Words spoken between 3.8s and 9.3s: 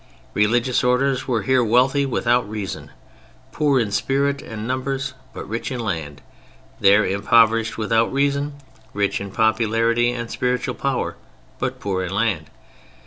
spirit and numbers, but rich in land; there impoverished without reason—rich in